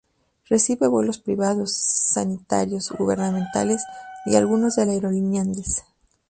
Recibe 0.49 0.87
vuelos 0.87 1.19
privados, 1.19 1.73
sanitarios, 1.75 2.89
gubernamentales 2.89 3.83
y 4.25 4.35
algunos 4.35 4.75
de 4.75 4.87
la 4.87 4.93
aerolínea 4.93 5.43
Andes. 5.43 5.83